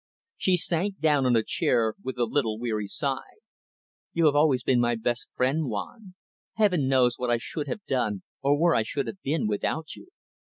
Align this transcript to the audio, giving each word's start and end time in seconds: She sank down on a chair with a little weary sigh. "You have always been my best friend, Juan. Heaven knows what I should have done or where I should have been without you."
She 0.35 0.57
sank 0.57 0.97
down 0.97 1.27
on 1.27 1.35
a 1.35 1.43
chair 1.43 1.93
with 2.01 2.17
a 2.17 2.23
little 2.25 2.57
weary 2.57 2.87
sigh. 2.87 3.35
"You 4.13 4.25
have 4.25 4.35
always 4.35 4.63
been 4.63 4.79
my 4.79 4.95
best 4.95 5.27
friend, 5.35 5.67
Juan. 5.69 6.15
Heaven 6.55 6.87
knows 6.87 7.19
what 7.19 7.29
I 7.29 7.37
should 7.37 7.67
have 7.67 7.85
done 7.85 8.23
or 8.41 8.59
where 8.59 8.73
I 8.73 8.81
should 8.81 9.05
have 9.05 9.21
been 9.21 9.45
without 9.45 9.95
you." 9.95 10.07